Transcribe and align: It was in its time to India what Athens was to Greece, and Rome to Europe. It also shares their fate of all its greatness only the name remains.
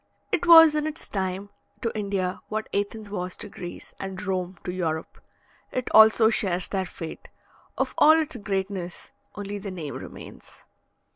It 0.31 0.47
was 0.47 0.73
in 0.73 0.87
its 0.87 1.07
time 1.07 1.51
to 1.83 1.95
India 1.95 2.41
what 2.49 2.67
Athens 2.73 3.11
was 3.11 3.37
to 3.37 3.49
Greece, 3.49 3.93
and 3.99 4.19
Rome 4.19 4.57
to 4.63 4.71
Europe. 4.73 5.21
It 5.71 5.89
also 5.91 6.31
shares 6.31 6.67
their 6.67 6.87
fate 6.87 7.27
of 7.77 7.93
all 7.99 8.13
its 8.19 8.35
greatness 8.37 9.11
only 9.35 9.59
the 9.59 9.69
name 9.69 9.93
remains. 9.93 10.65